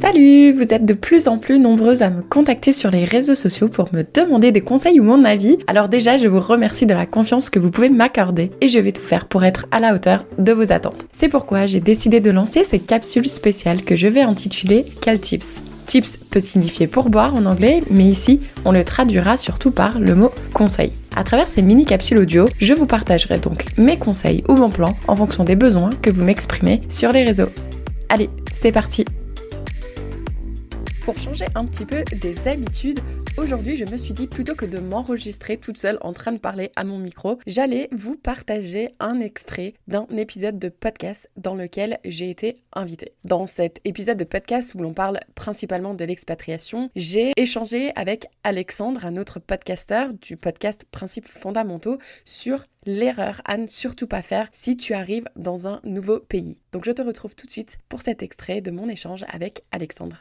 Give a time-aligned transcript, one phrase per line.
[0.00, 3.68] Salut Vous êtes de plus en plus nombreuses à me contacter sur les réseaux sociaux
[3.68, 5.58] pour me demander des conseils ou mon avis.
[5.66, 8.92] Alors déjà, je vous remercie de la confiance que vous pouvez m'accorder et je vais
[8.92, 11.06] tout faire pour être à la hauteur de vos attentes.
[11.12, 15.54] C'est pourquoi j'ai décidé de lancer ces capsules spéciales que je vais intituler Cal Tips?
[15.86, 20.30] Tips peut signifier pourboire en anglais, mais ici, on le traduira surtout par le mot
[20.52, 20.92] conseil.
[21.14, 24.96] À travers ces mini capsules audio, je vous partagerai donc mes conseils ou mon plan
[25.06, 27.50] en fonction des besoins que vous m'exprimez sur les réseaux.
[28.08, 29.04] Allez, c'est parti
[31.04, 33.00] pour changer un petit peu des habitudes,
[33.36, 36.72] aujourd'hui je me suis dit plutôt que de m'enregistrer toute seule en train de parler
[36.76, 42.30] à mon micro, j'allais vous partager un extrait d'un épisode de podcast dans lequel j'ai
[42.30, 43.12] été invitée.
[43.24, 49.04] Dans cet épisode de podcast où l'on parle principalement de l'expatriation, j'ai échangé avec Alexandre,
[49.04, 54.78] un autre podcasteur du podcast Principes fondamentaux, sur l'erreur à ne surtout pas faire si
[54.78, 56.58] tu arrives dans un nouveau pays.
[56.72, 60.16] Donc je te retrouve tout de suite pour cet extrait de mon échange avec Alexandre.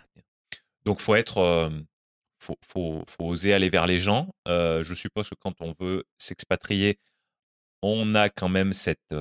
[0.85, 1.71] Donc, faut être,
[2.39, 4.33] faut, faut, oser aller vers les gens.
[4.45, 6.99] je suppose que quand on veut s'expatrier,
[7.81, 9.13] on a quand même cette,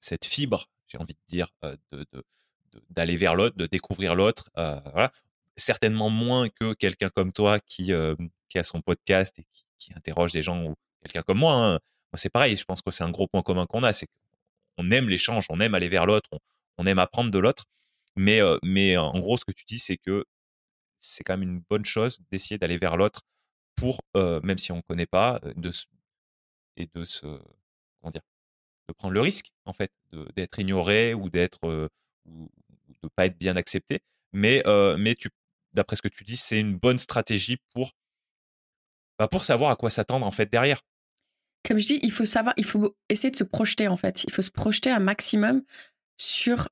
[0.00, 1.48] cette fibre, j'ai envie de dire,
[1.92, 2.06] de,
[2.90, 4.50] d'aller vers l'autre, de découvrir l'autre.
[5.56, 7.92] Certainement moins que quelqu'un comme toi qui,
[8.48, 9.46] qui a son podcast et
[9.78, 11.54] qui, interroge des gens ou quelqu'un comme moi.
[11.54, 11.72] Hein.
[12.12, 12.54] Moi, c'est pareil.
[12.56, 14.06] Je pense que c'est un gros point commun qu'on a, c'est
[14.76, 16.28] qu'on aime l'échange, on aime aller vers l'autre,
[16.76, 17.64] on, aime apprendre de l'autre.
[18.16, 20.24] Mais, mais en gros, ce que tu dis, c'est que
[21.00, 23.22] c'est quand même une bonne chose d'essayer d'aller vers l'autre
[23.76, 25.70] pour, même si on ne connaît pas, de
[26.76, 27.26] et de se,
[28.00, 28.22] comment dire,
[28.88, 29.92] de prendre le risque en fait
[30.36, 31.90] d'être ignoré ou d'être
[32.26, 32.50] ou
[33.02, 34.00] de pas être bien accepté.
[34.32, 34.62] Mais
[34.98, 35.16] mais
[35.72, 37.92] d'après ce que tu dis, c'est une bonne stratégie pour
[39.18, 40.82] bah, pour savoir à quoi s'attendre en fait derrière.
[41.66, 44.24] Comme je dis, il faut savoir, il faut essayer de se projeter en fait.
[44.24, 45.62] Il faut se projeter un maximum
[46.16, 46.68] sur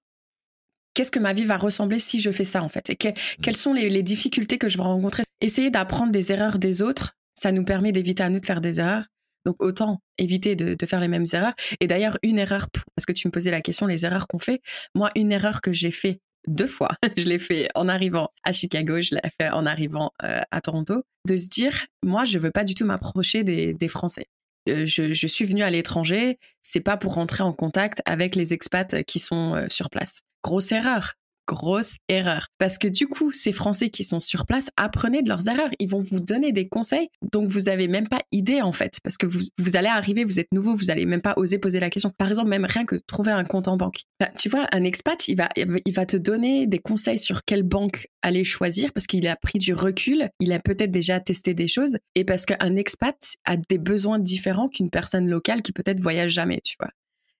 [0.98, 2.90] qu'est-ce que ma vie va ressembler si je fais ça en fait?
[2.90, 3.12] Et mmh.
[3.40, 5.22] quelles sont les, difficultés que je vais rencontrer?
[5.40, 8.80] Essayer d'apprendre des erreurs des autres, ça nous permet d'éviter à nous de faire des
[8.80, 9.04] erreurs.
[9.46, 11.54] Donc autant éviter de, faire les mêmes erreurs.
[11.78, 12.66] Et d'ailleurs, une erreur,
[12.96, 14.60] parce que tu me posais la question, les erreurs qu'on fait,
[14.96, 19.00] moi, une erreur que j'ai fait deux fois, je l'ai fait en arrivant à Chicago,
[19.00, 22.64] je l'ai fait en arrivant euh, à Toronto, de se dire, moi, je veux pas
[22.64, 24.26] du tout m'approcher des, Français.
[24.68, 29.02] Euh, je, suis venue à l'étranger, c'est pas pour rentrer en contact avec les expats
[29.04, 30.20] qui sont euh, sur place.
[30.42, 31.14] Grosse erreur
[31.48, 32.48] grosse erreur.
[32.58, 35.70] Parce que du coup, ces Français qui sont sur place, apprenez de leurs erreurs.
[35.78, 38.98] Ils vont vous donner des conseils donc vous avez même pas idée en fait.
[39.02, 41.80] Parce que vous, vous allez arriver, vous êtes nouveau, vous allez même pas oser poser
[41.80, 42.10] la question.
[42.16, 44.02] Par exemple, même rien que trouver un compte en banque.
[44.20, 47.62] Bah, tu vois, un expat, il va, il va te donner des conseils sur quelle
[47.62, 51.68] banque aller choisir parce qu'il a pris du recul, il a peut-être déjà testé des
[51.68, 56.32] choses et parce qu'un expat a des besoins différents qu'une personne locale qui peut-être voyage
[56.32, 56.90] jamais, tu vois.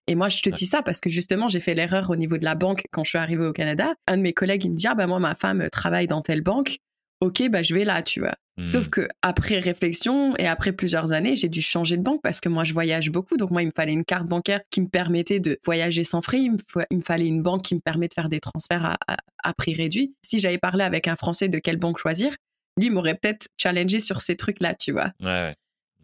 [0.08, 2.44] Et moi, je te dis ça parce que justement, j'ai fait l'erreur au niveau de
[2.44, 3.94] la banque quand je suis arrivée au Canada.
[4.06, 6.40] Un de mes collègues, il me dit, ah bah moi, ma femme travaille dans telle
[6.40, 6.78] banque.
[7.20, 8.34] Ok, bah je vais là, tu vois.
[8.64, 8.90] Sauf mmh.
[8.90, 12.64] que après réflexion et après plusieurs années, j'ai dû changer de banque parce que moi,
[12.64, 13.36] je voyage beaucoup.
[13.36, 16.40] Donc moi, il me fallait une carte bancaire qui me permettait de voyager sans frais.
[16.40, 20.14] Il me, fallait une banque qui me permet de faire des transferts à, prix réduit.
[20.22, 22.34] Si j'avais parlé avec un Français de quelle banque choisir,
[22.76, 25.12] lui m'aurait peut-être challengé sur ces trucs-là, tu vois.
[25.20, 25.54] Ouais, ouais.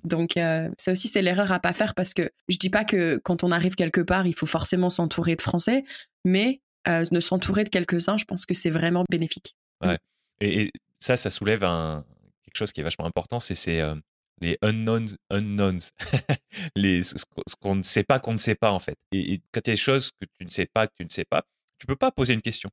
[0.04, 3.16] Donc euh, ça aussi c'est l'erreur à pas faire parce que je dis pas que
[3.24, 5.84] quand on arrive quelque part il faut forcément s'entourer de Français,
[6.24, 9.56] mais euh, ne s'entourer de quelques-uns, je pense que c'est vraiment bénéfique.
[9.82, 9.98] Ouais.
[10.40, 10.70] Et,
[11.00, 12.04] ça, ça soulève un,
[12.44, 13.94] quelque chose qui est vachement important, c'est euh,
[14.40, 15.80] les unknowns, unknowns,
[16.76, 17.24] les, ce,
[17.60, 18.96] qu'on ne sait pas qu'on ne sait pas en fait.
[19.12, 21.10] Et, quand il y a des choses que tu ne sais pas, que tu ne
[21.10, 21.44] sais pas,
[21.78, 22.70] tu peux pas poser une question.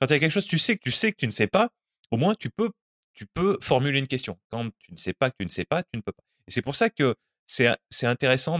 [0.00, 1.46] Quand il y a quelque chose, tu sais que tu sais que tu ne sais
[1.46, 1.70] pas,
[2.10, 2.70] au moins tu peux,
[3.14, 4.38] tu peux formuler une question.
[4.50, 6.24] Quand tu ne sais pas que tu ne sais pas, tu ne peux pas.
[6.48, 7.14] C'est pour ça que
[7.46, 8.58] c'est intéressant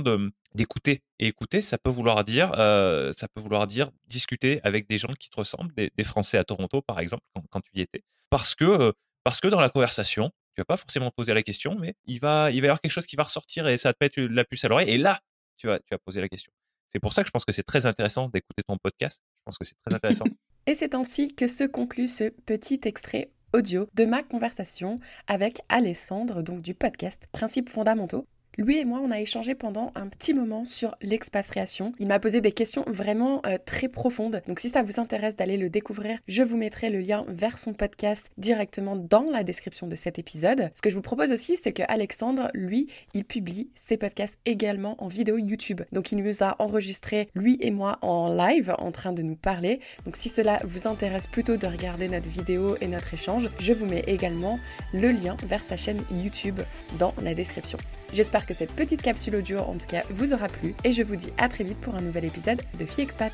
[0.54, 1.02] d'écouter.
[1.18, 5.30] Et écouter, ça peut vouloir dire, ça peut vouloir dire discuter avec des gens qui
[5.30, 8.92] te ressemblent, des, Français à Toronto par exemple, quand, tu y étais, parce que
[9.24, 12.50] parce que dans la conversation, tu vas pas forcément poser la question, mais il va
[12.50, 14.44] il va y avoir quelque chose qui va ressortir et ça va te mettre la
[14.44, 14.90] puce à l'oreille.
[14.90, 15.20] Et là,
[15.56, 16.52] tu vas tu vas poser la question.
[16.88, 19.22] C'est pour ça que je pense que c'est très intéressant d'écouter ton podcast.
[19.24, 20.26] Je pense que c'est très intéressant.
[20.66, 26.42] et c'est ainsi que se conclut ce petit extrait audio de ma conversation avec Alessandre,
[26.42, 28.26] donc du podcast Principes fondamentaux.
[28.58, 31.94] Lui et moi, on a échangé pendant un petit moment sur l'expatriation.
[31.98, 34.42] Il m'a posé des questions vraiment euh, très profondes.
[34.46, 37.72] Donc si ça vous intéresse d'aller le découvrir, je vous mettrai le lien vers son
[37.72, 40.70] podcast directement dans la description de cet épisode.
[40.74, 45.02] Ce que je vous propose aussi, c'est que Alexandre, lui, il publie ses podcasts également
[45.02, 45.80] en vidéo YouTube.
[45.90, 49.80] Donc il nous a enregistré, lui et moi, en live, en train de nous parler.
[50.04, 53.86] Donc si cela vous intéresse plutôt de regarder notre vidéo et notre échange, je vous
[53.86, 54.58] mets également
[54.92, 56.60] le lien vers sa chaîne YouTube
[56.98, 57.78] dans la description.
[58.12, 61.16] J'espère que cette petite capsule audio en tout cas vous aura plu et je vous
[61.16, 63.32] dis à très vite pour un nouvel épisode de Fie Expat.